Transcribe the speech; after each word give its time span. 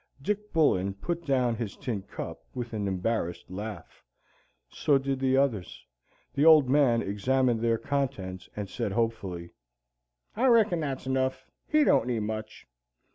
Dick 0.19 0.51
Bullen 0.51 0.95
put 0.95 1.27
down 1.27 1.53
his 1.57 1.77
tin 1.77 2.01
cup 2.01 2.43
with 2.55 2.73
an 2.73 2.87
embarrassed 2.87 3.51
laugh. 3.51 4.03
So 4.67 4.97
did 4.97 5.19
the 5.19 5.37
others. 5.37 5.85
The 6.33 6.43
Old 6.43 6.67
Man 6.67 7.03
examined 7.03 7.61
their 7.61 7.77
contents 7.77 8.49
and 8.55 8.67
said 8.67 8.93
hopefully, 8.93 9.51
"I 10.35 10.47
reckon 10.47 10.79
that's 10.79 11.05
enough; 11.05 11.45
he 11.67 11.83
don't 11.83 12.07
need 12.07 12.21
much. 12.21 12.65